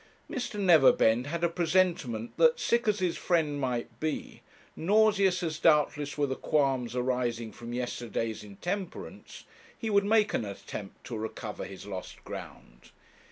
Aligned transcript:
Mr. 0.27 0.59
Neverbend 0.59 1.27
had 1.27 1.43
a 1.43 1.47
presentiment 1.47 2.35
that, 2.37 2.59
sick 2.59 2.87
as 2.87 2.97
his 2.97 3.17
friend 3.17 3.59
might 3.61 3.99
be, 3.99 4.41
nauseous 4.75 5.43
as 5.43 5.59
doubtless 5.59 6.17
were 6.17 6.25
the 6.25 6.35
qualms 6.35 6.95
arising 6.95 7.51
from 7.51 7.71
yesterday's 7.71 8.43
intemperance, 8.43 9.43
he 9.77 9.91
would 9.91 10.03
make 10.03 10.33
an 10.33 10.43
attempt 10.43 11.03
to 11.03 11.15
recover 11.15 11.65
his 11.65 11.85
lost 11.85 12.23
ground. 12.23 12.89